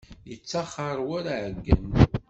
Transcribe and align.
Yettaxer 0.29 0.97
war 1.07 1.25
aɛeyyen. 1.33 1.83